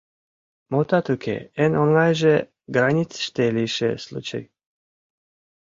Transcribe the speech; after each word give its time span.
Мутат 0.71 1.05
уке, 1.13 1.37
эн 1.63 1.73
оҥайже— 1.81 2.35
границыште 2.75 3.43
лийше 3.55 3.89
случай. 4.05 4.43